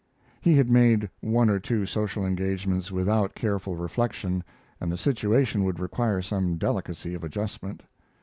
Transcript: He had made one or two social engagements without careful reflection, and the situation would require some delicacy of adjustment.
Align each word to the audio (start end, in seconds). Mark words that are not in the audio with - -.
He 0.41 0.55
had 0.55 0.67
made 0.71 1.11
one 1.19 1.47
or 1.47 1.59
two 1.59 1.85
social 1.85 2.25
engagements 2.25 2.91
without 2.91 3.35
careful 3.35 3.75
reflection, 3.75 4.43
and 4.79 4.91
the 4.91 4.97
situation 4.97 5.63
would 5.63 5.79
require 5.79 6.23
some 6.23 6.57
delicacy 6.57 7.13
of 7.13 7.23
adjustment. 7.23 7.83